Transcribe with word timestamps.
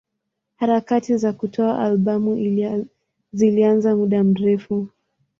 Harakati 0.55 1.17
za 1.17 1.33
kutoa 1.33 1.79
albamu 1.83 2.35
zilianza 3.33 3.95
muda 3.95 4.23
mrefu. 4.23 4.87